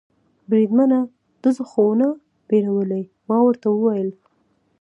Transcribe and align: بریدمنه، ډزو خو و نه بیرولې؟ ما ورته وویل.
بریدمنه، 0.49 0.99
ډزو 1.41 1.63
خو 1.69 1.81
و 1.89 1.93
نه 2.01 2.09
بیرولې؟ 2.47 3.01
ما 3.27 3.37
ورته 3.45 3.67
وویل. 3.71 4.09